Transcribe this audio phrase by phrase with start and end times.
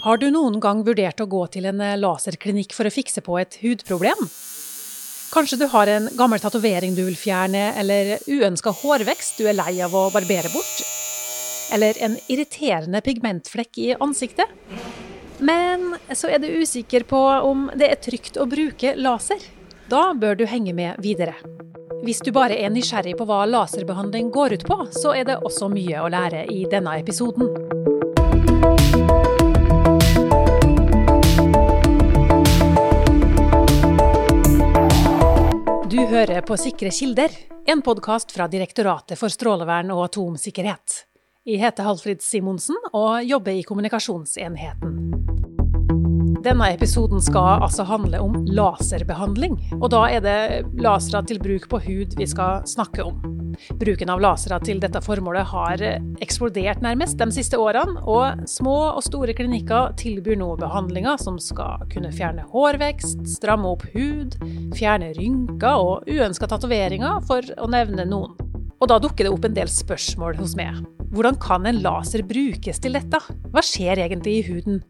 [0.00, 3.34] Har du noen gang vurdert å gå til en eh, laserklinikk for å fikse på
[3.36, 4.22] et hudproblem?
[5.30, 9.74] Kanskje du har en gammel tatovering du vil fjerne, eller uønska hårvekst du er lei
[9.84, 10.80] av å barbere bort?
[11.76, 14.48] Eller en irriterende pigmentflekk i ansiktet?
[15.38, 19.44] Men så er du usikker på om det er trygt å bruke laser.
[19.92, 21.36] Da bør du henge med videre.
[22.00, 25.68] Hvis du bare er nysgjerrig på hva laserbehandling går ut på, så er det også
[25.68, 27.52] mye å lære i denne episoden.
[36.10, 37.30] Hører på Sikre kilder,
[37.70, 41.04] en podkast fra Direktoratet for strålevern og atomsikkerhet.
[41.46, 45.29] Jeg heter Halfrid Simonsen og jobber i kommunikasjonsenheten.
[46.40, 51.80] Denne episoden skal altså handle om laserbehandling, og da er det lasere til bruk på
[51.84, 53.18] hud vi skal snakke om.
[53.76, 55.82] Bruken av lasere til dette formålet har
[56.24, 61.84] eksplodert nærmest de siste årene, og små og store klinikker tilbyr nå behandlinger som skal
[61.92, 64.38] kunne fjerne hårvekst, stramme opp hud,
[64.78, 68.32] fjerne rynker og uønska tatoveringer, for å nevne noen.
[68.80, 70.80] Og da dukker det opp en del spørsmål hos meg.
[71.12, 73.20] Hvordan kan en laser brukes til dette?
[73.52, 74.80] Hva skjer egentlig i huden?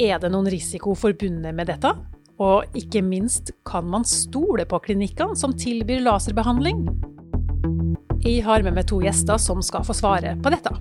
[0.00, 1.92] Er det noen risiko forbundet med dette?
[2.42, 6.86] Og ikke minst, kan man stole på klinikkene som tilbyr laserbehandling?
[8.22, 10.72] Jeg har med meg to gjester som skal få svare på dette.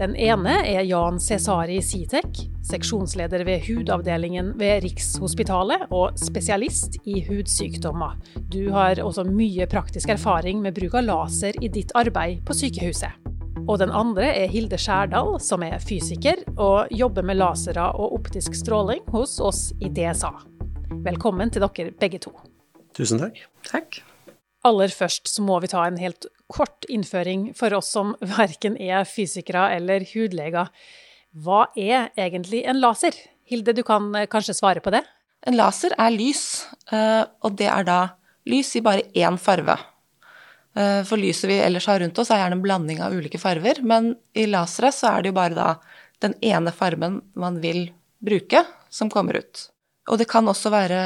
[0.00, 8.14] Den ene er Jan Cesari Sitek, seksjonsleder ved hudavdelingen ved Rikshospitalet og spesialist i hudsykdommer.
[8.48, 13.29] Du har også mye praktisk erfaring med bruk av laser i ditt arbeid på sykehuset.
[13.66, 18.56] Og den andre er Hilde Skjærdal, som er fysiker og jobber med lasere og optisk
[18.58, 20.32] stråling hos oss i DSA.
[21.04, 22.32] Velkommen til dere begge to.
[22.96, 23.38] Tusen takk.
[23.68, 24.00] Takk.
[24.66, 29.06] Aller først så må vi ta en helt kort innføring for oss som verken er
[29.08, 30.68] fysikere eller hudleger.
[31.30, 33.16] Hva er egentlig en laser?
[33.48, 35.04] Hilde, du kan kanskje svare på det?
[35.46, 38.00] En laser er lys, eh, og det er da
[38.50, 39.78] lys i bare én farve.
[40.74, 43.82] Eh, for lyset vi ellers har rundt oss, er gjerne en blanding av ulike farver,
[43.82, 45.70] men i lasere så er det jo bare da
[46.22, 47.88] den ene fargen man vil
[48.20, 49.70] bruke, som kommer ut.
[50.10, 51.00] Og det kan også være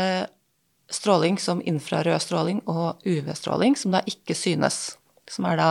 [0.91, 4.97] stråling som infrarød stråling og UV-stråling, som da ikke synes.
[5.31, 5.71] Som er da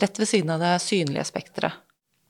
[0.00, 1.78] rett ved siden av det synlige spekteret.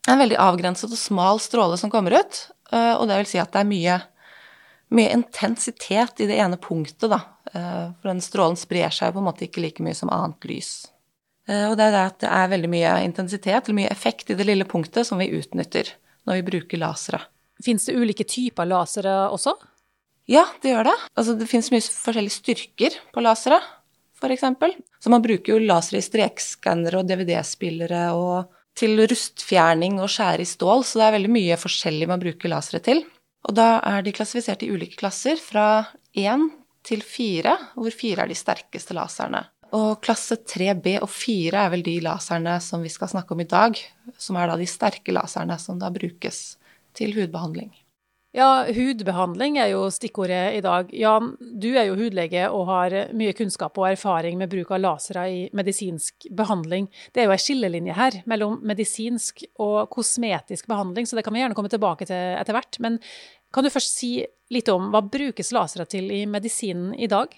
[0.07, 2.39] En veldig avgrenset og smal stråle som kommer ut,
[2.71, 3.99] eh, og det vil si at det er mye,
[4.91, 7.21] mye intensitet i det ene punktet, da.
[7.53, 10.73] Eh, for den strålen sprer seg på en måte ikke like mye som annet lys.
[11.49, 14.37] Eh, og det er det at det er veldig mye intensitet, eller mye effekt i
[14.39, 15.93] det lille punktet som vi utnytter
[16.27, 17.21] når vi bruker lasere.
[17.63, 19.55] Fins det ulike typer lasere også?
[20.31, 20.97] Ja, det gjør det.
[21.19, 23.59] Altså, det finnes mye forskjellige styrker på lasere,
[24.19, 24.45] f.eks.
[25.03, 30.49] Så man bruker jo lasere i strekskannere og DVD-spillere og til rustfjerning og skjære i
[30.49, 33.03] stål, så det er veldig mye forskjellig man bruker lasere til.
[33.43, 35.83] Og da er de klassifisert i ulike klasser, fra
[36.15, 36.47] én
[36.87, 39.43] til fire, hvor fire er de sterkeste laserne.
[39.73, 43.49] Og klasse 3B og 4 er vel de laserne som vi skal snakke om i
[43.49, 43.79] dag,
[44.21, 46.43] som er da de sterke laserne som da brukes
[46.93, 47.71] til hudbehandling.
[48.33, 50.89] Ja, hudbehandling er jo stikkordet i dag.
[50.97, 55.27] Jan, du er jo hudlege og har mye kunnskap og erfaring med bruk av lasere
[55.29, 56.87] i medisinsk behandling.
[57.13, 61.43] Det er jo ei skillelinje her mellom medisinsk og kosmetisk behandling, så det kan vi
[61.43, 62.81] gjerne komme tilbake til etter hvert.
[62.81, 62.97] Men
[63.53, 64.15] kan du først si
[64.53, 67.37] litt om hva brukes lasere til i medisinen i dag?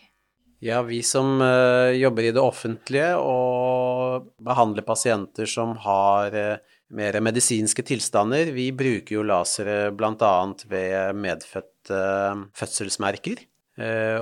[0.66, 7.18] Ja, vi som uh, jobber i det offentlige og behandler pasienter som har uh, mer
[7.22, 10.32] medisinske tilstander, vi bruker jo lasere bl.a.
[10.72, 13.46] ved medfødte uh, fødselsmerker.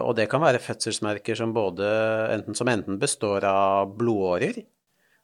[0.02, 1.86] og det kan være fødselsmerker som, både,
[2.34, 4.58] enten, som enten består av blodårer,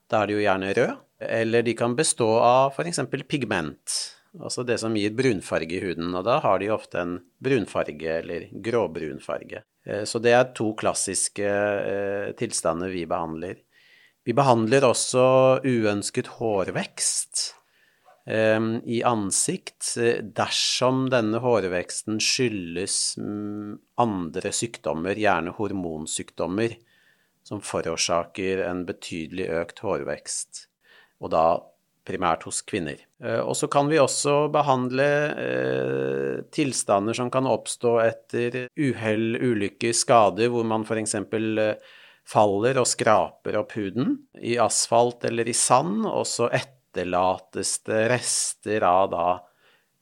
[0.07, 3.01] da er de jo gjerne røde, eller de kan bestå av f.eks.
[3.27, 3.95] pigment,
[4.37, 6.13] altså det som gir brunfarge i huden.
[6.15, 9.63] Og da har de ofte en brunfarge eller gråbrunfarge.
[9.85, 13.61] Eh, så det er to klassiske eh, tilstander vi behandler.
[14.27, 15.23] Vi behandler også
[15.65, 17.45] uønsket hårvekst
[18.29, 19.95] eh, i ansikt
[20.37, 26.77] dersom denne hårveksten skyldes mm, andre sykdommer, gjerne hormonsykdommer,
[27.47, 30.67] som forårsaker en betydelig økt hårvekst,
[31.23, 31.45] og da
[32.09, 32.99] primært hos kvinner.
[33.23, 35.07] Eh, og så kan vi også behandle
[35.45, 41.15] eh, tilstander som kan oppstå etter uhell, ulykker, skader, hvor man f.eks.
[41.21, 41.97] Eh,
[42.29, 48.85] faller og skraper opp huden i asfalt eller i sand, og så etterlates det rester
[48.85, 49.27] av da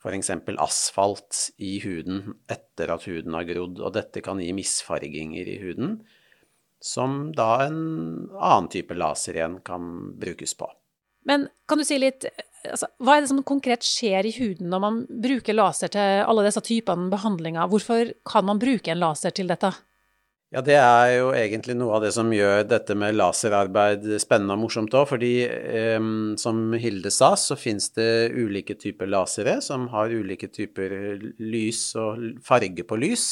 [0.03, 0.31] f.eks.
[0.57, 5.97] asfalt i huden etter at huden har grodd, og dette kan gi misfarginger i huden,
[6.83, 7.79] som da en
[8.37, 10.69] annen type laser igjen kan brukes på.
[11.27, 12.25] Men kan du si litt
[12.71, 16.47] altså, hva er det som konkret skjer i huden når man bruker laser til alle
[16.47, 17.69] disse typene behandlinger?
[17.71, 19.73] Hvorfor kan man bruke en laser til dette?
[20.55, 24.61] Ja, det er jo egentlig noe av det som gjør dette med laserarbeid spennende og
[24.61, 25.99] morsomt òg, fordi eh,
[26.39, 30.95] som Hilde sa, så finnes det ulike typer lasere som har ulike typer
[31.43, 33.27] lys og farge på lys.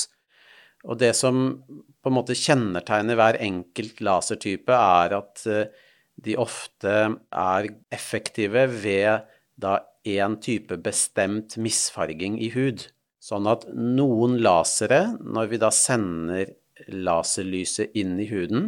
[0.85, 5.84] Og det som på en måte kjennetegner hver enkelt lasertype, er at eh,
[6.15, 6.93] de ofte
[7.31, 9.25] er effektive ved
[9.59, 12.87] da én type bestemt misfarging i hud.
[13.19, 16.53] Sånn at noen lasere, når vi da sender
[16.91, 18.67] laserlyset inn i huden,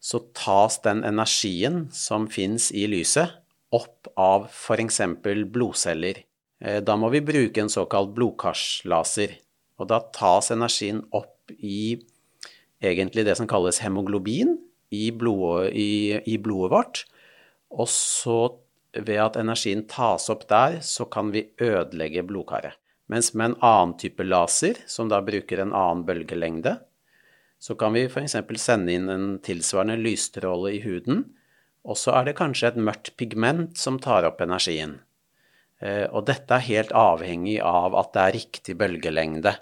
[0.00, 3.34] så tas den energien som fins i lyset,
[3.74, 5.02] opp av f.eks.
[5.52, 6.22] blodceller.
[6.64, 9.34] Eh, da må vi bruke en såkalt blodkarslaser.
[9.78, 11.98] Og da tas energien opp i
[12.80, 14.56] egentlig det som kalles hemoglobin
[14.90, 17.04] i blodet, i, i blodet vårt.
[17.70, 18.38] Og så
[18.96, 22.78] ved at energien tas opp der, så kan vi ødelegge blodkaret.
[23.08, 26.76] Mens med en annen type laser, som da bruker en annen bølgelengde,
[27.58, 28.36] så kan vi f.eks.
[28.60, 31.24] sende inn en tilsvarende lysstråle i huden,
[31.88, 34.98] og så er det kanskje et mørkt pigment som tar opp energien.
[35.80, 39.54] Eh, og dette er helt avhengig av at det er riktig bølgelengde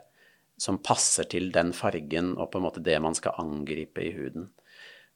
[0.60, 4.48] som passer til den fargen og på en måte det man skal angripe i huden.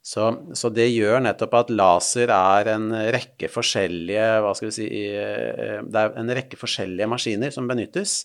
[0.01, 4.87] Så, så det gjør nettopp at laser er en rekke forskjellige hva skal vi si,
[5.13, 8.23] eh, Det er en rekke forskjellige maskiner som benyttes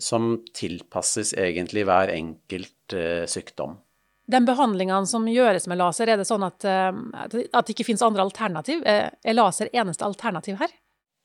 [0.00, 3.78] som tilpasses egentlig hver enkelt uh, sykdom.
[4.24, 6.90] Den behandlingene som gjøres med laser, er det sånn at, uh,
[7.24, 8.82] at det ikke finnes andre alternativ?
[8.82, 10.72] Uh, er laser eneste alternativ her?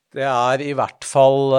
[0.09, 1.51] Det er i hvert fall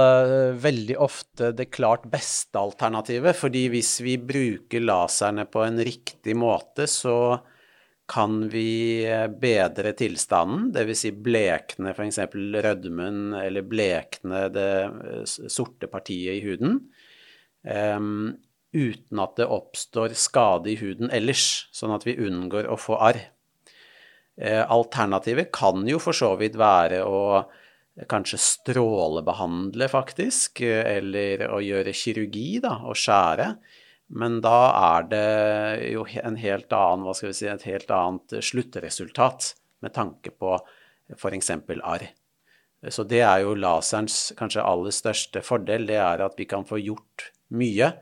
[0.59, 6.89] veldig ofte det klart beste alternativet, fordi hvis vi bruker laserne på en riktig måte,
[6.91, 7.39] så
[8.11, 9.07] kan vi
[9.39, 11.05] bedre tilstanden, dvs.
[11.05, 12.19] Si blekne f.eks.
[12.67, 14.71] rødmen eller blekne det
[15.31, 16.81] sorte partiet i huden
[17.63, 18.33] um,
[18.75, 23.23] uten at det oppstår skade i huden ellers, sånn at vi unngår å få arr.
[24.41, 27.43] Alternativet kan jo for så vidt være å
[28.09, 33.51] kanskje strålebehandle, faktisk, eller å gjøre kirurgi, da, og skjære.
[34.11, 35.27] Men da er det
[35.93, 39.53] jo en helt annen, hva skal vi si, et helt annet sluttresultat
[39.85, 40.57] med tanke på
[41.15, 41.51] f.eks.
[41.79, 42.09] arr.
[42.89, 46.81] Så det er jo laserens kanskje aller største fordel, det er at vi kan få
[46.81, 47.93] gjort mye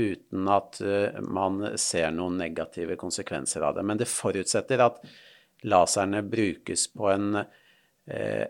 [0.00, 3.84] uten at eh, man ser noen negative konsekvenser av det.
[3.86, 5.02] Men det forutsetter at
[5.68, 8.46] laserne brukes på en eh,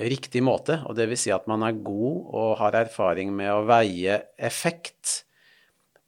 [0.00, 0.80] riktig måte.
[0.86, 5.24] Og vil si at man er god og har erfaring med å veie effekt.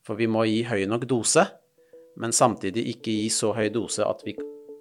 [0.02, 1.44] For vi må gi høy nok dose,
[2.19, 4.34] men samtidig ikke gi så høy dose at vi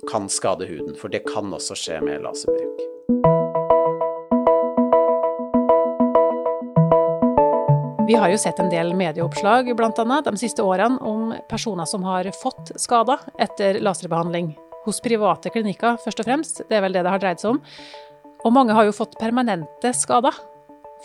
[0.09, 0.95] kan skade huden.
[0.97, 2.81] For det kan også skje med laserbruk.
[8.09, 12.25] Vi har jo sett en del medieoppslag annet, de siste årene om personer som har
[12.41, 14.55] fått skader etter laserbehandling.
[14.87, 16.63] Hos private klinikker, først og fremst.
[16.67, 17.61] Det er vel det det har dreid seg om.
[18.41, 20.33] Og mange har jo fått permanente skader.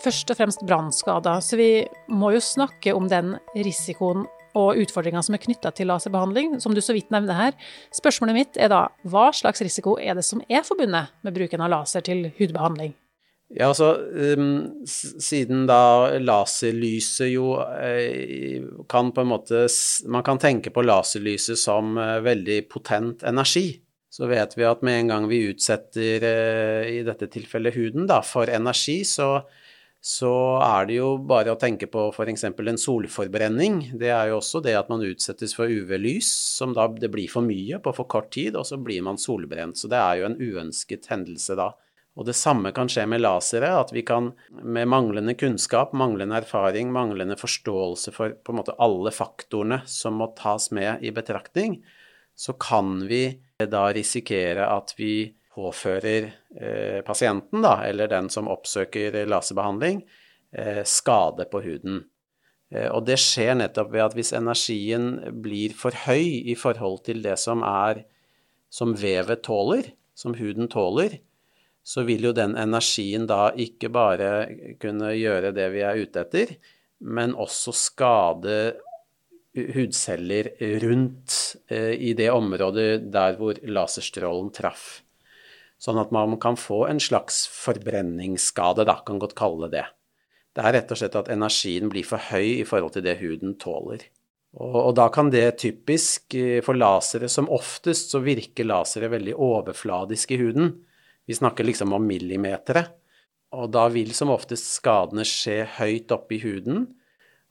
[0.03, 1.41] Først og fremst brannskader.
[1.41, 1.71] Så vi
[2.09, 4.27] må jo snakke om den risikoen
[4.57, 7.57] og utfordringa som er knytta til laserbehandling, som du så vidt nevner her.
[7.95, 11.73] Spørsmålet mitt er da hva slags risiko er det som er forbundet med bruken av
[11.73, 12.95] laser til hudbehandling?
[13.47, 13.93] Ja, altså
[14.35, 19.61] um, Siden da laserlyset jo eh, kan på en måte
[20.11, 23.79] Man kan tenke på laserlyset som eh, veldig potent energi.
[24.11, 28.19] Så vet vi at med en gang vi utsetter, eh, i dette tilfellet huden, da,
[28.25, 29.45] for energi, så,
[30.03, 32.45] så er det jo bare å tenke på f.eks.
[32.47, 33.79] en solforbrenning.
[33.99, 37.45] Det er jo også det at man utsettes for UV-lys, som da det blir for
[37.45, 39.77] mye på for kort tid, og så blir man solbrent.
[39.77, 41.71] Så det er jo en uønsket hendelse da.
[42.17, 46.89] Og det samme kan skje med lasere, at vi kan med manglende kunnskap, manglende erfaring,
[46.93, 51.81] manglende forståelse for på en måte alle faktorene som må tas med i betraktning,
[52.37, 59.23] så kan vi da risikere at vi påfører eh, pasienten, da, eller den som oppsøker
[59.27, 60.03] laserbehandling,
[60.53, 62.03] eh, skade på huden.
[62.71, 65.09] Eh, og det skjer nettopp ved at hvis energien
[65.43, 68.05] blir for høy i forhold til det som er
[68.69, 71.21] som vevet tåler, som huden tåler,
[71.87, 74.31] så vil jo den energien da ikke bare
[74.81, 76.57] kunne gjøre det vi er ute etter,
[76.99, 78.57] men også skade
[79.57, 80.49] hudceller
[80.83, 85.06] rundt eh, i det området der hvor laserstrålen traff.
[85.77, 89.85] Sånn at man kan få en slags forbrenningsskade, da, kan godt kalle det
[90.57, 90.65] det.
[90.65, 94.07] Er rett og slett at energien blir for høy i forhold til det huden tåler.
[94.57, 99.35] Og, og da kan det typisk eh, for lasere Som oftest så virker lasere veldig
[99.35, 100.71] overfladisk i huden.
[101.27, 102.87] Vi snakker liksom om millimetere.
[103.53, 106.87] Og da vil som oftest skadene skje høyt oppe i huden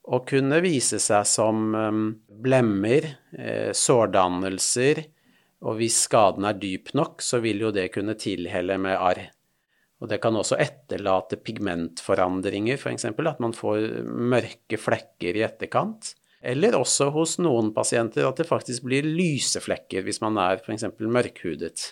[0.06, 5.00] og kunne vise seg som um, blemmer, eh, sårdannelser,
[5.64, 9.22] og hvis skaden er dyp nok, så vil jo det kunne tilhelle med arr.
[10.02, 13.06] Og det kan også etterlate pigmentforandringer, f.eks.
[13.08, 16.12] at man får mørke flekker i etterkant.
[16.46, 20.84] Eller også hos noen pasienter at det faktisk blir lyse flekker hvis man er f.eks.
[21.00, 21.88] mørkhudet.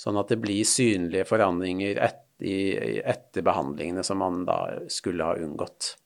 [0.00, 5.98] Sånn at det blir synlige forandringer et, etter behandlingene som man da skulle ha unngått.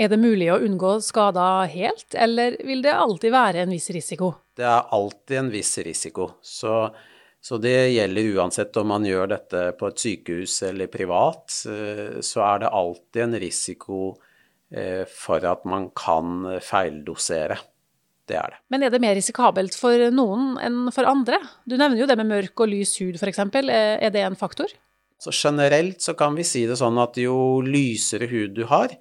[0.00, 4.34] Er det mulig å unngå skader helt, eller vil det alltid være en viss risiko?
[4.60, 6.26] Det er alltid en viss risiko.
[6.44, 6.74] Så,
[7.40, 12.44] så, det gjelder uansett om man gjør dette på et sykehus eller privat, eh, så
[12.44, 14.00] er det alltid en risiko
[14.68, 17.56] eh, for at man kan feildosere.
[18.28, 18.60] Det er det.
[18.70, 21.40] Men er det mer risikabelt for noen enn for andre?
[21.64, 23.40] Du nevner jo det med mørk og lys hud f.eks.
[23.64, 24.70] Er det en faktor?
[25.20, 28.92] Så generelt så kan vi si det sånn at jo lysere hud du har,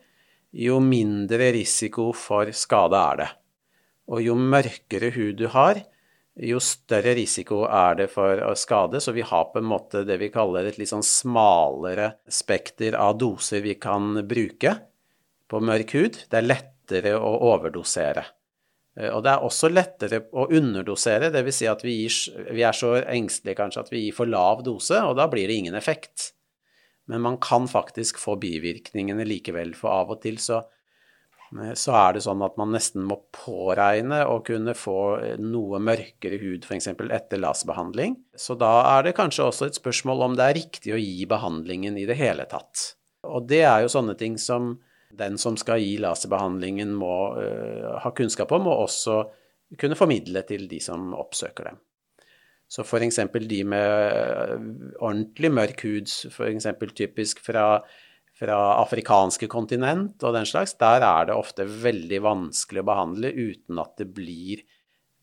[0.51, 3.30] jo mindre risiko for skade er det.
[4.10, 5.82] Og jo mørkere hud du har,
[6.39, 9.01] jo større risiko er det for skade.
[9.04, 13.18] Så vi har på en måte det vi kaller et litt sånn smalere spekter av
[13.20, 14.75] doser vi kan bruke
[15.50, 16.20] på mørk hud.
[16.30, 18.25] Det er lettere å overdosere.
[19.00, 21.62] Eh, og det er også lettere å underdosere, dvs.
[21.62, 25.01] Si at vi, gir, vi er så engstelige kanskje at vi gir for lav dose,
[25.06, 26.32] og da blir det ingen effekt.
[27.10, 30.63] Men man kan faktisk få bivirkningene likevel, for av og til så,
[31.50, 35.00] så er det sånn at man nesten må påregne å kunne få
[35.41, 36.91] noe mørkere hud f.eks.
[36.94, 38.20] etter LAS-behandling.
[38.38, 41.98] Så da er det kanskje også et spørsmål om det er riktig å gi behandlingen
[41.98, 42.94] i det hele tatt.
[43.25, 44.75] Og det er jo sånne ting som
[45.20, 49.24] den som skal gi laserbehandlingen må uh, ha kunnskap om, og også
[49.79, 51.79] kunne formidle til de som oppsøker dem.
[52.70, 53.18] Så f.eks.
[53.50, 54.65] de med eh,
[55.01, 56.68] ordentlig mørk hud, f.eks.
[56.94, 57.82] typisk fra,
[58.39, 63.81] fra, afrikanske kontinent og den slags, der er det ofte veldig vanskelig å behandle uten
[63.81, 64.62] at det blir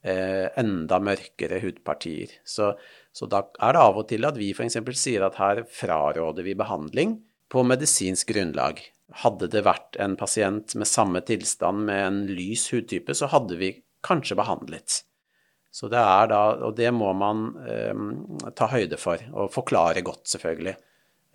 [0.05, 2.37] eh, enda mørkere hudpartier.
[2.45, 2.75] Så,
[3.13, 4.79] så, da er det av og til at vi f.eks.
[4.99, 7.19] sier at her fraråder vi behandling
[7.53, 8.83] på medisinsk grunnlag.
[9.23, 13.77] Hadde det vært en pasient med samme tilstand med en lys hudtype, så hadde vi
[14.07, 15.03] kanskje behandlet.
[15.77, 20.25] Så det er da, og det må man eh, ta høyde for, og forklare godt,
[20.33, 20.77] selvfølgelig.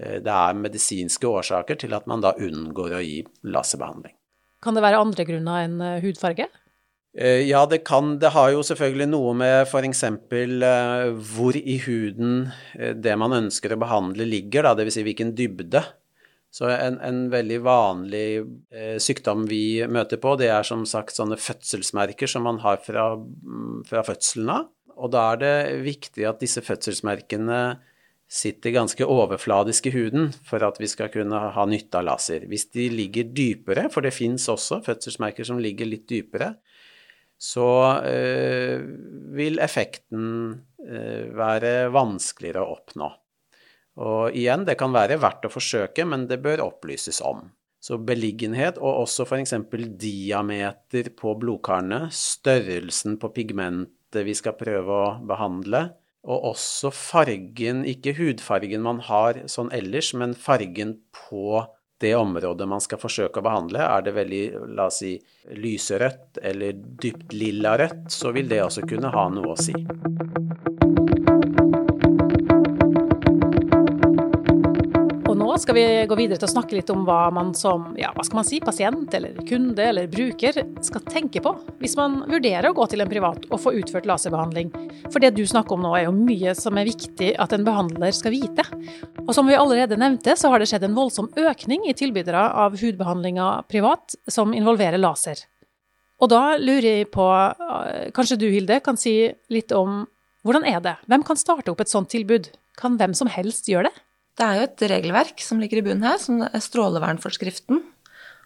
[0.01, 4.17] Eh, det er medisinske årsaker til at man da unngår å gi laserbehandling.
[4.61, 6.49] Kan det være andre grunner enn eh, hudfarge?
[7.17, 8.15] Eh, ja, det kan.
[8.21, 10.05] Det har jo selvfølgelig noe med f.eks.
[11.31, 14.99] Hvor i huden det man ønsker å behandle ligger, da, dvs.
[14.99, 15.83] Si hvilken dybde.
[16.51, 18.25] Så en, en veldig vanlig
[18.75, 23.13] eh, sykdom vi møter på, det er som sagt sånne fødselsmerker som man har fra,
[23.15, 24.67] mm, fra fødselen av.
[24.99, 25.53] Og da er det
[25.85, 27.61] viktig at disse fødselsmerkene
[28.31, 32.45] sitter ganske overfladisk i huden for at vi skal kunne ha nytte av laser.
[32.47, 36.53] Hvis de ligger dypere, for det fins også fødselsmerker som ligger litt dypere,
[37.41, 37.67] så
[38.05, 38.85] øh,
[39.35, 40.27] vil effekten
[40.85, 43.09] øh, være vanskeligere å oppnå.
[44.01, 47.49] Og igjen, det kan være verdt å forsøke, men det bør opplyses om.
[47.81, 49.55] Så beliggenhet, og også f.eks.
[49.99, 55.89] diameter på blodkarene, størrelsen på pigmentet vi skal prøve å behandle,
[56.21, 61.63] og også fargen, ikke hudfargen man har sånn ellers, men fargen på
[62.01, 63.81] det området man skal forsøke å behandle.
[63.85, 64.43] Er det veldig,
[64.77, 65.15] la oss si,
[65.57, 69.75] lyserødt eller dypt lilla rødt, så vil det også kunne ha noe å si.
[75.71, 78.41] Skal vi gå videre til å snakke litt om hva man som ja, hva skal
[78.41, 82.89] man si, pasient eller kunde eller bruker skal tenke på hvis man vurderer å gå
[82.91, 84.73] til en privat og få utført laserbehandling.
[85.13, 88.11] For det du snakker om nå er jo mye som er viktig at en behandler
[88.11, 88.67] skal vite.
[89.23, 92.75] Og som vi allerede nevnte, så har det skjedd en voldsom økning i tilbydere av
[92.81, 95.39] hudbehandlinger privat som involverer laser.
[96.19, 100.03] Og da lurer jeg på, eh, kanskje du Hilde kan si litt om
[100.43, 100.99] hvordan er det?
[101.07, 102.51] Hvem kan starte opp et sånt tilbud?
[102.75, 103.99] Kan hvem som helst gjøre det?
[104.41, 107.77] Det er jo et regelverk som ligger i bunnen her, som er strålevernforskriften.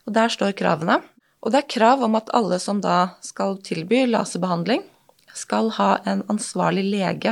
[0.04, 0.98] Og der står kravene.
[1.40, 4.84] Og det er krav om at alle som da skal tilby laserbehandling,
[5.32, 7.32] skal ha en ansvarlig lege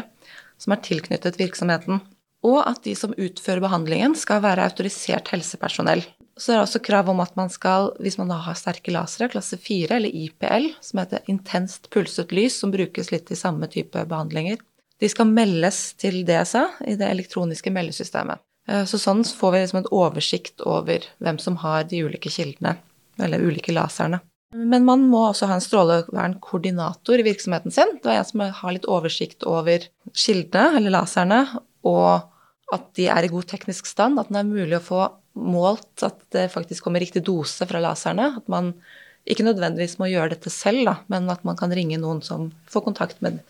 [0.55, 1.99] som er tilknyttet virksomheten.
[2.47, 6.05] Og at de som utfører behandlingen, skal være autorisert helsepersonell.
[6.39, 9.27] Så det er også krav om at man skal, hvis man da har sterke lasere,
[9.35, 14.07] klasse 4 eller IPL, som heter intenst pulset lys, som brukes litt i samme type
[14.07, 14.63] behandlinger,
[15.03, 18.39] de skal meldes til DSA i det elektroniske meldesystemet.
[18.69, 22.77] Eh, så sånn får vi liksom en oversikt over hvem som har de ulike kildene,
[23.21, 24.21] eller ulike laserne.
[24.53, 27.97] Men man må også ha en strålevernkoordinator i virksomheten sin.
[28.03, 31.41] Det er en som har litt oversikt over kildene, eller laserne,
[31.89, 32.29] og
[32.73, 35.01] at de er i god teknisk stand, at den er mulig å få
[35.33, 38.29] målt at det faktisk kommer riktig dose fra laserne.
[38.37, 38.75] At man
[39.29, 42.85] ikke nødvendigvis må gjøre dette selv, da, men at man kan ringe noen som får
[42.85, 43.41] kontakt med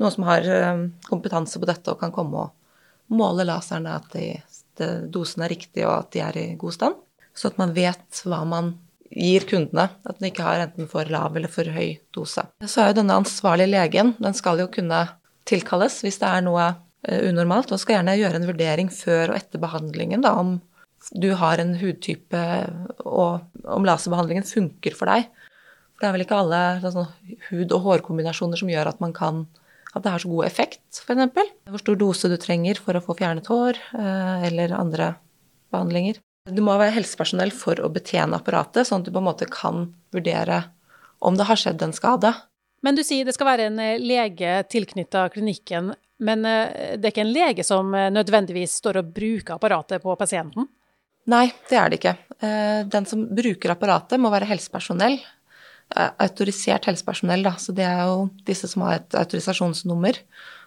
[0.00, 2.65] noen som har eh, kompetanse på dette og kan komme og
[3.12, 4.32] måle laserne, at de,
[4.78, 6.98] de, dosen er riktig og at de er i god stand.
[7.36, 8.74] Så at man vet hva man
[9.10, 9.88] gir kundene.
[10.06, 12.46] At den ikke har enten for lav eller for høy dose.
[12.64, 15.04] Så er jo denne ansvarlige legen, den skal jo kunne
[15.46, 16.64] tilkalles hvis det er noe
[17.06, 20.56] eh, unormalt, og skal gjerne gjøre en vurdering før og etter behandlingen da, om
[21.14, 22.40] du har en hudtype
[23.06, 23.44] og
[23.76, 25.28] om laserbehandlingen funker for deg.
[25.94, 27.12] For det er vel ikke alle sånn,
[27.50, 29.44] hud- og hårkombinasjoner som gjør at man kan
[29.96, 31.52] at det har så god effekt, f.eks.
[31.70, 35.14] Hvor stor dose du trenger for å få fjernet hår, eh, eller andre
[35.72, 36.20] behandlinger.
[36.46, 39.88] Du må være helsepersonell for å betjene apparatet, sånn at du på en måte kan
[40.14, 40.62] vurdere
[41.24, 42.34] om det har skjedd en skade.
[42.84, 47.14] Men du sier det skal være en eh, lege tilknytta klinikken, men eh, det er
[47.14, 50.68] ikke en lege som nødvendigvis står og bruker apparatet på pasienten?
[51.26, 52.12] Nei, det er det ikke.
[52.86, 55.16] Den som bruker apparatet, må være helsepersonell.
[55.94, 57.54] Autorisert helsepersonell, da.
[57.60, 60.18] Så det er jo disse som har et autorisasjonsnummer.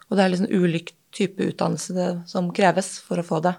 [0.10, 3.56] Og det er liksom ulik type utdannelse som kreves for å få det.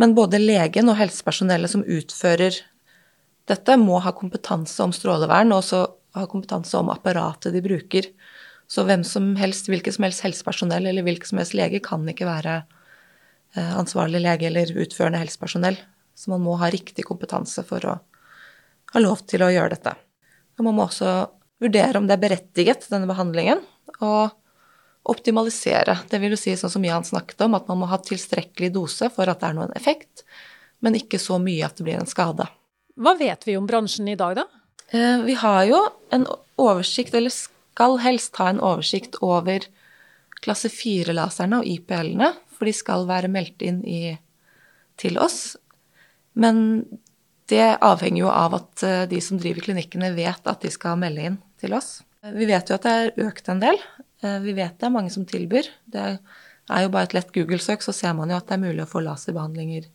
[0.00, 2.56] Men både legen og helsepersonellet som utfører
[3.50, 5.82] dette, må ha kompetanse om strålevern, og også
[6.18, 8.08] ha kompetanse om apparatet de bruker.
[8.70, 12.28] Så hvem som helst, hvilket som helst helsepersonell eller hvilken som helst lege kan ikke
[12.28, 15.76] være eh, ansvarlig lege eller utførende helsepersonell.
[16.16, 17.98] Så man må ha riktig kompetanse for å
[18.94, 19.94] ha lov til å gjøre dette.
[20.58, 21.12] Og man må også
[21.62, 23.62] vurdere om det er berettiget, denne behandlingen,
[24.00, 24.34] og
[25.10, 25.98] optimalisere.
[26.08, 29.10] Det vil jo si sånn som Jan snakket om, at man må ha tilstrekkelig dose
[29.12, 30.24] for at det er noen effekt,
[30.84, 32.46] men ikke så mye at det blir en skade.
[32.94, 34.46] Hva vet vi om bransjen i dag, da?
[34.94, 35.80] Eh, vi har jo
[36.14, 36.26] en
[36.60, 39.66] oversikt, eller skal helst ha en oversikt over
[40.44, 44.14] klasse 4-laserne og IPL-ene, for de skal være meldt inn i,
[45.00, 45.56] til oss.
[46.38, 46.84] Men
[47.52, 51.30] det avhenger jo av at eh, de som driver klinikkene, vet at de skal melde
[51.30, 51.98] inn til oss.
[52.24, 53.80] Vi vet jo at det er økt en del,
[54.24, 55.68] Eh, vi vet det er mange som tilbyr.
[55.90, 58.84] Det er jo bare et lett Google-søk, så ser man jo at det er mulig
[58.84, 59.88] å få laserbehandlinger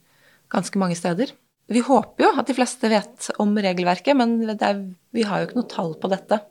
[0.53, 1.33] ganske mange steder.
[1.69, 4.83] Vi håper jo at de fleste vet om regelverket, men er,
[5.13, 6.41] vi har jo ikke noe tall på dette.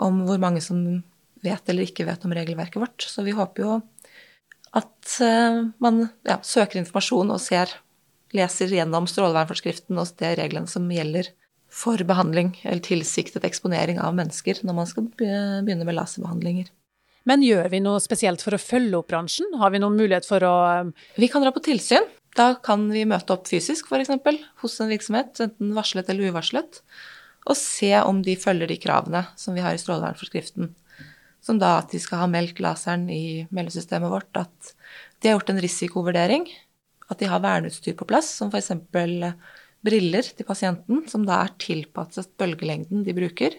[0.00, 0.80] Om hvor mange som
[1.44, 3.04] vet eller ikke vet om regelverket vårt.
[3.04, 3.78] Så vi håper jo
[4.76, 7.72] at eh, man ja, søker informasjon og ser,
[8.36, 11.30] leser gjennom strålevernforskriften og de reglene som gjelder
[11.70, 16.70] for behandling eller tilsiktet eksponering av mennesker når man skal begynne med laserbehandlinger.
[17.28, 19.50] Men gjør vi noe spesielt for å følge opp bransjen?
[19.60, 20.54] Har vi noen mulighet for å
[20.86, 22.06] um, Vi kan dra på tilsyn.
[22.38, 24.12] Da kan vi møte opp fysisk, f.eks.
[24.62, 26.78] hos en virksomhet, enten varslet eller uvarslet,
[27.50, 30.70] og se om de følger de kravene som vi har i strålevernforskriften.
[31.42, 34.72] Som da at de skal ha meldt laseren i meldesystemet vårt, at
[35.20, 36.46] de har gjort en risikovurdering,
[37.10, 38.70] at de har verneutstyr på plass, som f.eks.
[39.84, 43.56] briller til pasienten, som da er tilpasset bølgelengden de bruker.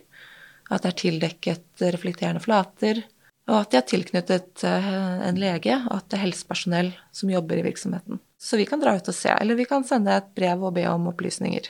[0.72, 3.04] At det er tildekket reflekterende flater,
[3.50, 4.92] og at de er tilknyttet eh,
[5.28, 8.22] en lege, og at det er helsepersonell som jobber i virksomheten.
[8.42, 10.86] Så vi kan dra ut og se, eller vi kan sende et brev og be
[10.90, 11.68] om opplysninger.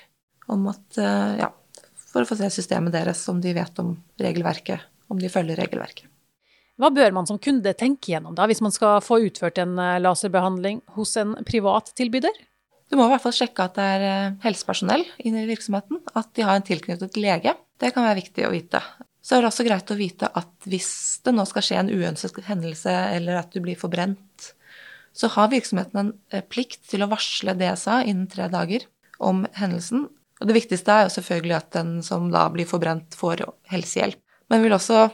[0.52, 1.50] Om at, eh, ja,
[2.12, 6.11] for å få se systemet deres, om de vet om regelverket, om de følger regelverket.
[6.82, 10.00] Hva bør man som kunde tenke gjennom da, hvis man skal få utført en eh,
[10.02, 12.34] laserbehandling hos en privat tilbyder?
[12.90, 16.44] Du må i hvert fall sjekke at det er helsepersonell inne i virksomheten, at de
[16.44, 17.54] har en tilknyttet lege.
[17.80, 18.82] Det kan være viktig å vite.
[19.22, 20.90] Så er det også greit å vite at hvis
[21.24, 24.50] det nå skal skje en uønsket hendelse, eller at du blir forbrent,
[25.14, 28.90] så har virksomheten en eh, plikt til å varsle DSA innen tre dager
[29.22, 30.08] om hendelsen.
[30.42, 34.18] Og det viktigste er jo selvfølgelig at den som da blir forbrent, får helsehjelp.
[34.50, 35.06] Men vi vil også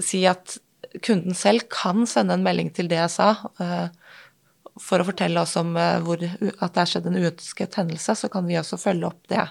[0.00, 0.56] si at
[1.04, 3.30] kunden selv kan sende en melding til DSA
[3.62, 3.88] eh,
[4.80, 8.16] for å fortelle oss om eh, hvor, at det er skjedd en uønsket hendelse.
[8.18, 9.44] Så kan vi også følge opp det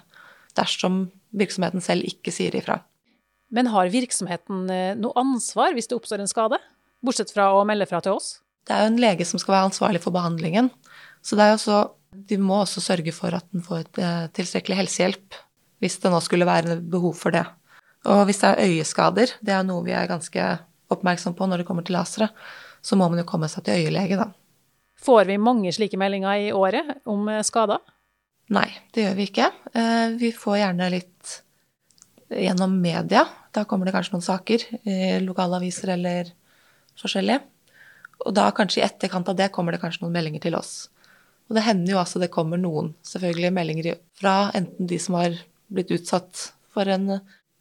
[0.58, 1.06] dersom
[1.38, 2.82] virksomheten selv ikke sier ifra.
[3.52, 6.60] Men har virksomheten eh, noe ansvar hvis det oppstår en skade,
[7.06, 8.36] bortsett fra å melde fra til oss?
[8.68, 10.70] Det er jo en lege som skal være ansvarlig for behandlingen.
[11.26, 11.80] Så det er også,
[12.30, 15.40] de må også sørge for at den får et tilstrekkelig helsehjelp
[15.82, 17.42] hvis det nå skulle være behov for det.
[18.10, 20.46] Og hvis det er øyeskader, det er noe vi er ganske
[20.92, 22.32] oppmerksom på når det kommer til lasere,
[22.82, 24.32] så må man jo komme seg til øyelege, da.
[25.02, 27.82] Får vi mange slike meldinger i året om eh, skader?
[28.52, 29.46] Nei, det gjør vi ikke.
[30.20, 31.36] Vi får gjerne litt
[32.36, 33.24] gjennom media.
[33.56, 36.34] Da kommer det kanskje noen saker i lokalaviser eller
[37.00, 37.40] forskjellige.
[38.26, 40.90] Og da kanskje i etterkant av det kommer det kanskje noen meldinger til oss.
[41.50, 45.36] Og det hender jo altså det kommer noen selvfølgelig meldinger fra enten de som har
[45.72, 47.18] blitt utsatt for en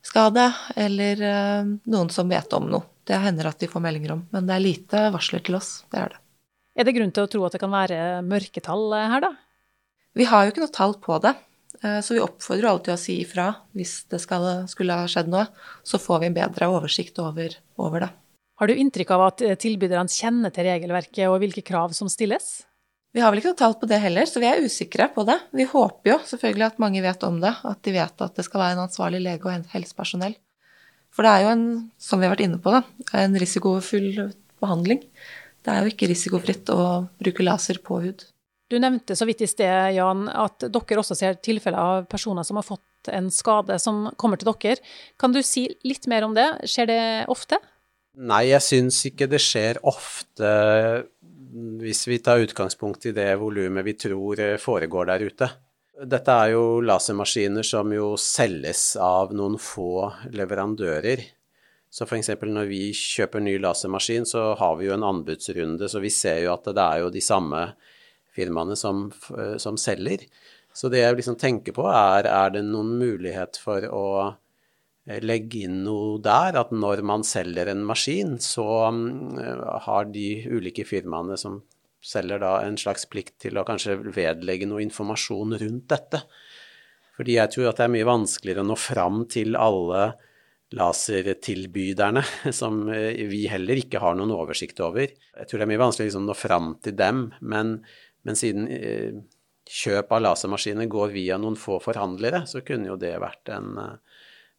[0.07, 2.87] skade, eller uh, noen som vet om noe.
[3.09, 5.81] Det hender at de får meldinger om, men det er lite varsler til oss.
[5.91, 6.21] Det er det.
[6.79, 9.33] Er det grunn til å tro at det kan være mørketall her, da?
[10.17, 11.35] Vi har jo ikke noe tall på det,
[11.83, 15.31] eh, så vi oppfordrer alle til å si ifra hvis det skal, skulle ha skjedd
[15.33, 15.49] noe.
[15.87, 18.11] Så får vi en bedre oversikt over, over det.
[18.61, 22.61] Har du inntrykk av at tilbyderne kjenner til regelverket og hvilke krav som stilles?
[23.11, 25.35] Vi har vel ikke noe tall på det heller, så vi er usikre på det.
[25.57, 28.63] Vi håper jo selvfølgelig at mange vet om det, at de vet at det skal
[28.63, 30.37] være en ansvarlig lege og helsepersonell.
[31.11, 31.65] For det er jo en,
[31.99, 32.85] som vi har vært inne på, da,
[33.19, 34.29] en risikofull
[34.63, 35.03] behandling.
[35.61, 36.85] Det er jo ikke risikofritt å
[37.19, 38.23] bruke laser på hud.
[38.71, 42.61] Du nevnte så vidt i sted, Jan, at dere også ser tilfeller av personer som
[42.61, 44.79] har fått en skade som kommer til dere.
[45.19, 46.47] Kan du si litt mer om det?
[46.71, 47.59] Skjer det ofte?
[48.21, 50.55] Nei, jeg syns ikke det skjer ofte
[51.81, 55.49] hvis vi tar utgangspunkt i det volumet vi tror foregår der ute.
[56.01, 61.23] Dette er jo lasermaskiner som jo selges av noen få leverandører.
[61.91, 62.31] Så f.eks.
[62.47, 66.55] når vi kjøper ny lasermaskin, så har vi jo en anbudsrunde, så vi ser jo
[66.55, 67.65] at det er jo de samme
[68.31, 69.09] firmaene som,
[69.59, 70.23] som selger.
[70.73, 74.37] Så det jeg liksom tenker på, er er det noen mulighet for å Eh,
[75.25, 79.39] legge inn noe der, at når man selger en maskin, så mm,
[79.87, 81.61] har de ulike firmaene som
[82.01, 86.23] selger da en slags plikt til å kanskje vedlegge noe informasjon rundt dette.
[87.19, 90.05] Fordi jeg tror at det er mye vanskeligere å nå fram til alle
[90.77, 92.23] lasertilbyderne,
[92.61, 95.11] som eh, vi heller ikke har noen oversikt over.
[95.11, 97.77] Jeg tror det er mye vanskeligere liksom å nå fram til dem, men,
[98.25, 99.21] men siden eh,
[99.71, 103.77] kjøp av lasermaskiner går via noen få forhandlere, så kunne jo det vært en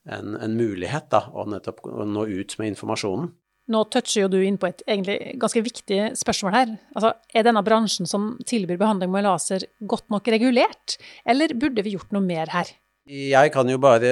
[0.09, 3.31] en, en mulighet da, å nettopp nå ut med informasjonen.
[3.71, 6.71] Nå toucher jo du inn på et egentlig ganske viktig spørsmål her.
[6.97, 10.97] Altså, er denne bransjen som tilbyr behandling med laser godt nok regulert,
[11.29, 12.73] eller burde vi gjort noe mer her?
[13.11, 14.09] Jeg kan jo bare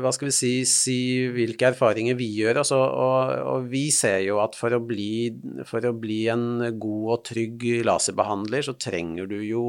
[0.00, 0.96] hva skal vi si, si
[1.34, 2.62] hvilke erfaringer vi gjør.
[2.62, 5.28] Altså, og, og, vi ser jo at for å, bli,
[5.68, 9.66] for å bli en god og trygg laserbehandler, så trenger du jo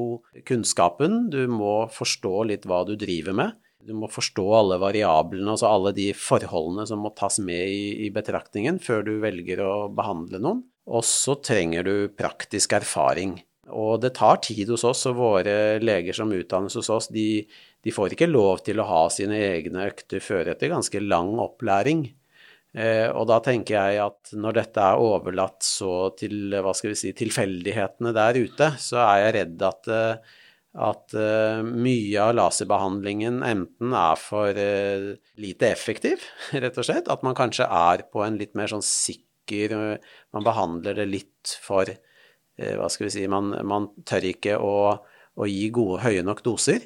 [0.48, 1.28] kunnskapen.
[1.34, 3.60] Du må forstå litt hva du driver med.
[3.84, 8.12] Du må forstå alle variablene, altså alle de forholdene som må tas med i, i
[8.16, 10.62] betraktningen før du velger å behandle noen.
[10.88, 13.38] Og så trenger du praktisk erfaring.
[13.72, 17.46] Og det tar tid hos oss, og våre leger som utdannes hos oss, de,
[17.84, 22.06] de får ikke lov til å ha sine egne økter før etter ganske lang opplæring.
[22.74, 27.00] Eh, og da tenker jeg at når dette er overlatt så til hva skal vi
[27.00, 30.34] si, tilfeldighetene der ute, så er jeg redd at eh,
[30.74, 36.24] at uh, mye av laserbehandlingen enten er for uh, lite effektiv,
[36.64, 37.10] rett og slett.
[37.14, 41.58] At man kanskje er på en litt mer sånn sikker uh, Man behandler det litt
[41.62, 41.90] for
[42.58, 44.74] Hva skal vi si Man, man tør ikke å,
[45.36, 46.86] å, gi gode, høye nok doser.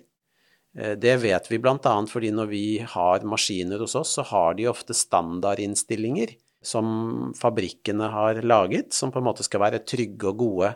[0.74, 1.94] Det vet vi bl.a.
[2.08, 8.40] fordi når vi har maskiner hos oss, så har de ofte standardinnstillinger som fabrikkene har
[8.48, 10.72] laget, som på en måte skal være trygge og gode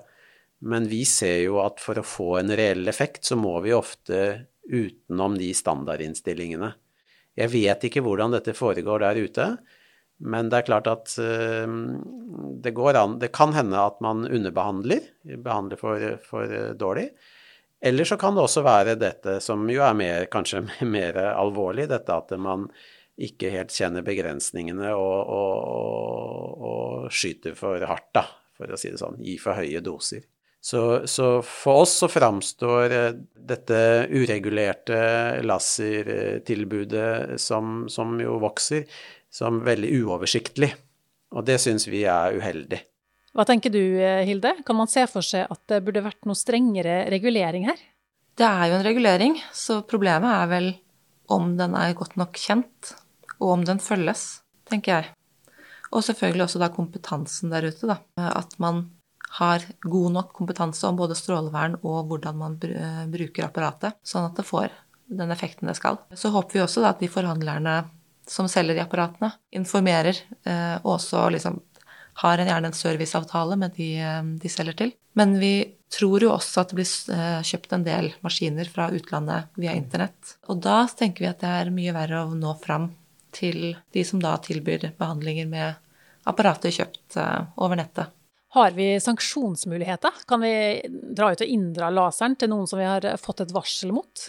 [0.62, 4.22] men vi ser jo at for å få en reell effekt, så må vi ofte
[4.70, 6.72] utenom de standardinnstillingene.
[7.40, 9.48] Jeg vet ikke hvordan dette foregår der ute,
[10.22, 11.66] men det er klart at uh,
[12.62, 15.08] det går an Det kan hende at man underbehandler,
[15.42, 17.10] behandler for, for dårlig.
[17.82, 20.62] Eller så kan det også være dette som jo er mer, kanskje
[20.96, 22.68] mer alvorlig, dette at man
[23.22, 28.24] ikke helt kjenner begrensningene og, og, og, og skyter for hardt, da,
[28.58, 29.18] for å si det sånn.
[29.26, 30.24] Gi for høye doser.
[30.62, 33.78] Så, så, for oss så framstår eh, dette
[34.14, 35.00] uregulerte
[35.42, 38.86] lasertilbudet som, som, jo vokser,
[39.34, 40.70] som veldig uoversiktlig.
[41.34, 42.78] Og det syns vi er uheldig.
[43.34, 46.38] Hva tenker du eh, Hilde, kan man se for seg at det burde vært noe
[46.38, 47.82] strengere regulering her?
[48.38, 50.72] Det er jo en regulering, så problemet er vel
[51.32, 52.94] om den er godt nok kjent,
[53.40, 55.12] og om den følges, tenker jeg.
[55.92, 57.98] Og selvfølgelig også da kompetansen der ute, da.
[58.30, 58.86] At man
[59.40, 64.48] har god nok kompetanse om både strålevern og hvordan man bruker apparatet, sånn at det
[64.48, 64.70] får
[65.12, 66.00] den effekten det skal.
[66.14, 67.82] Så håper vi også at de forhandlerne
[68.28, 70.16] som selger de apparatene, informerer
[70.46, 71.60] eh, og også liksom
[72.22, 74.94] har gjerne en serviceavtale med de eh, de selger til.
[75.18, 75.54] Men vi
[75.92, 80.38] tror jo også at det blir eh, kjøpt en del maskiner fra utlandet via internett.
[80.48, 82.92] Og da tenker vi at det er mye verre å nå fram
[83.36, 87.16] til de som da tilbyr behandlinger med apparater kjøpt
[87.64, 88.12] over nettet.
[88.52, 90.12] Har vi sanksjonsmuligheter?
[90.28, 90.82] Kan vi
[91.16, 94.26] dra ut og inndra laseren til noen som vi har fått et varsel mot?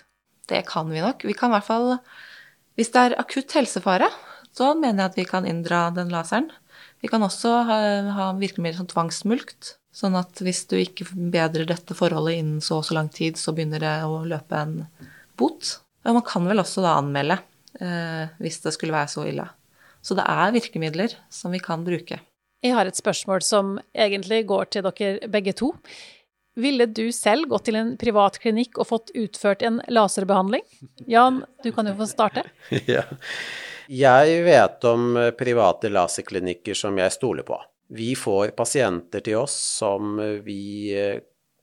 [0.47, 1.25] Det kan vi nok.
[1.27, 1.89] Vi kan i hvert fall
[2.79, 4.09] Hvis det er akutt helsefare,
[4.55, 6.49] så mener jeg at vi kan inndra den laseren.
[7.03, 7.79] Vi kan også ha,
[8.15, 9.75] ha virkemidler som tvangsmulkt.
[9.93, 13.53] Sånn at hvis du ikke bedrer dette forholdet innen så og så lang tid, så
[13.53, 14.79] begynner det å løpe en
[15.37, 15.77] bot.
[16.07, 17.43] Og man kan vel også da anmelde
[17.83, 19.51] eh, hvis det skulle være så ille.
[20.01, 22.23] Så det er virkemidler som vi kan bruke.
[22.63, 25.73] Jeg har et spørsmål som egentlig går til dere begge to.
[26.63, 30.63] Ville du selv gått til en privat klinikk og fått utført en laserbehandling?
[31.09, 32.45] Jan, du kan jo få starte.
[32.95, 33.07] ja.
[33.91, 37.59] Jeg vet om private laserklinikker som jeg stoler på.
[37.93, 41.19] Vi får pasienter til oss som vi eh,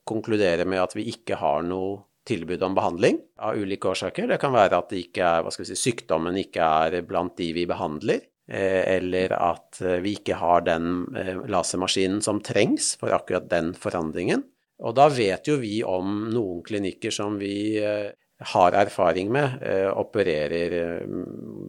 [0.06, 4.28] konkluderer med at vi ikke har noe tilbud om behandling av ulike årsaker.
[4.30, 9.34] Det kan være at er, si, sykdommen ikke er blant de vi behandler, eh, eller
[9.36, 11.06] at eh, vi ikke har den
[11.50, 14.46] lasermaskinen som trengs for akkurat den forandringen.
[14.80, 18.10] Og da vet jo vi om noen klinikker som vi eh,
[18.54, 21.16] har erfaring med, eh, opererer eh,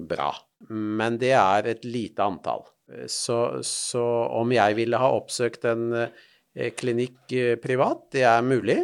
[0.08, 0.32] bra.
[0.72, 2.64] Men det er et lite antall.
[3.08, 4.04] Så, så
[4.36, 5.86] om jeg ville ha oppsøkt en
[6.76, 7.32] klinikk
[7.64, 8.76] privat, det er mulig,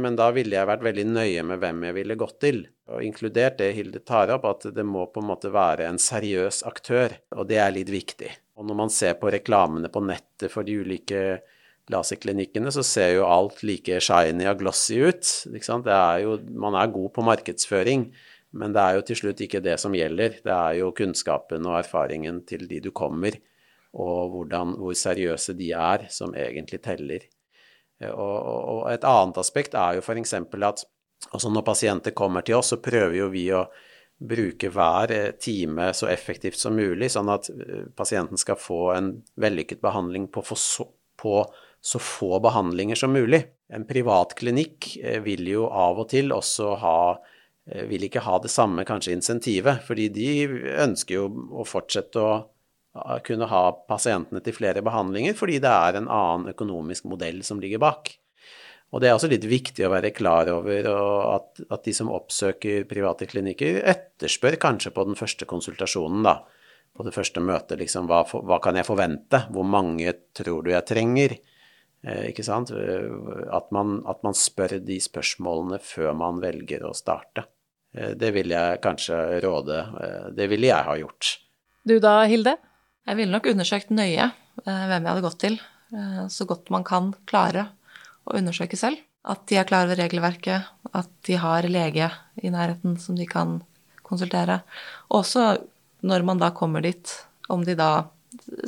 [0.00, 2.62] men da ville jeg vært veldig nøye med hvem jeg ville gått til.
[2.90, 6.64] Og inkludert det Hilde tar opp, at det må på en måte være en seriøs
[6.66, 8.30] aktør, og det er litt viktig.
[8.58, 11.22] Og når man ser på reklamene på nettet for de ulike
[11.90, 15.30] laserklinikkene, så ser jo alt like shiny og glossy ut.
[15.54, 18.08] Er jo, man er god på markedsføring,
[18.58, 20.40] men det er jo til slutt ikke det som gjelder.
[20.44, 23.38] Det er jo kunnskapen og erfaringen til de du kommer,
[23.94, 27.26] og hvordan, hvor seriøse de er, som egentlig teller.
[28.10, 28.36] Og,
[28.80, 30.34] og et annet aspekt er jo f.eks.
[30.34, 30.84] at
[31.28, 33.64] altså når pasienter kommer til oss, så prøver jo vi å
[34.20, 39.12] bruke hver eh, time så effektivt som mulig, sånn at eh, pasienten skal få en
[39.40, 40.44] vellykket behandling på,
[41.20, 41.34] på
[41.80, 43.42] så få behandlinger som mulig.
[43.72, 47.00] En privat klinikk eh, vil jo av og til også ha
[47.86, 50.30] vil ikke ha det samme kanskje insentivet, fordi de
[50.82, 52.32] ønsker jo å fortsette å
[53.22, 57.78] kunne ha pasientene til flere behandlinger, fordi det er en annen økonomisk modell som ligger
[57.84, 58.10] bak.
[58.90, 62.88] Og Det er også litt viktig å være klar over at, at de som oppsøker
[62.90, 66.40] private klinikker, etterspør kanskje på den første konsultasjonen, da,
[66.96, 70.88] på det første møtet, liksom, hva, hva kan jeg forvente, hvor mange tror du jeg
[70.90, 71.36] trenger?
[72.02, 72.72] Eh, ikke sant?
[72.72, 73.08] Eh,
[73.52, 77.46] at man, at man, spør de spørsmålene før man velger å starte.
[77.94, 79.80] Eh, det vil jeg kanskje råde
[80.36, 81.34] Det ville jeg ha gjort.
[81.84, 82.56] Du da, Hilde?
[83.08, 84.30] Jeg ville nok undersøkt nøye
[84.64, 85.54] hvem jeg hadde gått til.
[86.30, 87.64] Så godt man kan klare
[88.28, 89.00] å undersøke selv.
[89.20, 92.08] At de er klar over regelverket, at de har lege
[92.40, 93.58] i nærheten som de kan
[94.06, 94.62] konsultere.
[95.12, 95.58] Også
[96.06, 97.12] når man da kommer dit,
[97.52, 98.08] om de da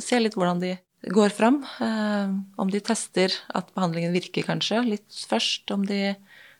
[0.01, 0.75] ser litt hvordan de
[1.13, 1.63] går fram.
[1.81, 5.65] Eh, om de tester at behandlingen virker, kanskje, litt først.
[5.73, 6.13] Om de,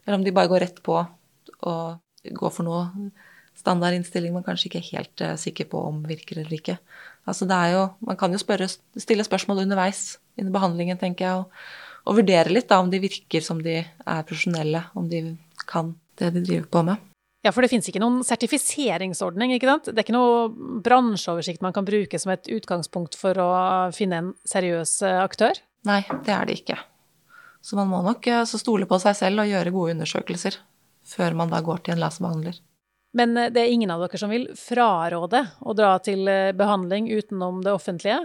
[0.04, 0.98] eller om de bare går rett på
[1.64, 3.12] og går for noe
[3.60, 6.78] standardinnstilling man kanskje ikke er helt uh, sikker på om virker eller ikke.
[7.30, 11.44] Altså det er jo, Man kan jo spørre, stille spørsmål underveis under behandlingen, tenker jeg,
[11.44, 11.52] og,
[12.04, 15.24] og vurdere litt da om de virker som de er profesjonelle, om de
[15.70, 17.10] kan det de driver på med.
[17.44, 19.90] Ja, for det finnes ikke noen sertifiseringsordning, ikke sant?
[19.90, 23.50] Det er ikke noe bransjeoversikt man kan bruke som et utgangspunkt for å
[23.96, 25.60] finne en seriøs eh, aktør?
[25.90, 26.78] Nei, det er det ikke.
[27.64, 30.62] Så man må nok eh, stole på seg selv og gjøre gode undersøkelser
[31.04, 32.62] før man da går til en laserbehandler.
[33.20, 36.24] Men eh, det er ingen av dere som vil fraråde å dra til
[36.56, 38.22] behandling utenom det offentlige?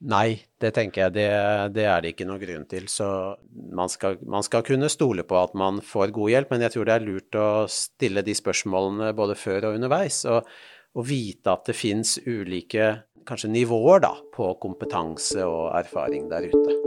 [0.00, 1.28] Nei, det tenker jeg det,
[1.76, 2.86] det, er det ikke noe grunn til.
[2.88, 3.06] Så
[3.52, 6.88] man skal, man skal, kunne stole på at man får god hjelp, men jeg tror
[6.88, 10.22] det er lurt å stille de spørsmålene både før og underveis.
[10.32, 10.48] Og,
[10.96, 12.94] og vite at det fins ulike
[13.28, 16.78] kanskje nivåer da, på kompetanse og erfaring der ute.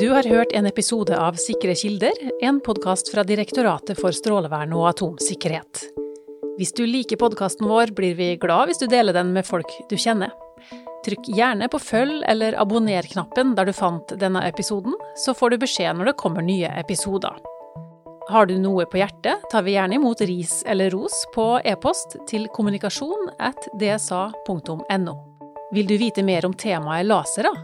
[0.00, 4.88] Du har hørt en episode av Sikre kilder, en podkast fra Direktoratet for strålevern og
[4.94, 5.99] atomsikkerhet.
[6.60, 9.94] Hvis du liker podkasten vår, blir vi glad hvis du deler den med folk du
[9.96, 10.34] kjenner.
[11.06, 15.96] Trykk gjerne på følg- eller abonner-knappen der du fant denne episoden, så får du beskjed
[15.96, 17.40] når det kommer nye episoder.
[18.28, 22.44] Har du noe på hjertet, tar vi gjerne imot ris eller ros på e-post til
[22.52, 25.16] kommunikasjon at dsa.no.
[25.72, 27.54] Vil du vite mer om temaet lasere?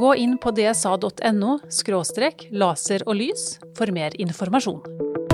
[0.00, 1.58] Gå inn på dsa.no–
[2.64, 5.25] laser og lys for mer informasjon.